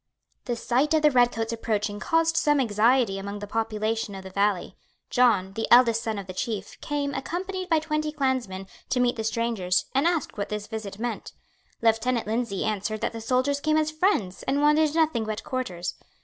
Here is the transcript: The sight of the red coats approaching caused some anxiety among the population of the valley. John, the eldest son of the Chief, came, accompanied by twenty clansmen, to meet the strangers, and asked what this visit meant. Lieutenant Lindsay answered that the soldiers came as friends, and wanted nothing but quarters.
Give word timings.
The 0.45 0.55
sight 0.55 0.95
of 0.95 1.03
the 1.03 1.11
red 1.11 1.31
coats 1.31 1.53
approaching 1.53 1.99
caused 1.99 2.35
some 2.35 2.59
anxiety 2.59 3.19
among 3.19 3.37
the 3.37 3.45
population 3.45 4.15
of 4.15 4.23
the 4.23 4.31
valley. 4.31 4.75
John, 5.11 5.53
the 5.53 5.67
eldest 5.69 6.01
son 6.01 6.17
of 6.17 6.25
the 6.25 6.33
Chief, 6.33 6.81
came, 6.81 7.13
accompanied 7.13 7.69
by 7.69 7.77
twenty 7.77 8.11
clansmen, 8.11 8.65
to 8.89 8.99
meet 8.99 9.15
the 9.15 9.23
strangers, 9.23 9.85
and 9.93 10.07
asked 10.07 10.39
what 10.39 10.49
this 10.49 10.65
visit 10.65 10.97
meant. 10.97 11.33
Lieutenant 11.83 12.25
Lindsay 12.25 12.65
answered 12.65 13.01
that 13.01 13.13
the 13.13 13.21
soldiers 13.21 13.59
came 13.59 13.77
as 13.77 13.91
friends, 13.91 14.41
and 14.47 14.59
wanted 14.59 14.95
nothing 14.95 15.23
but 15.25 15.43
quarters. 15.43 15.93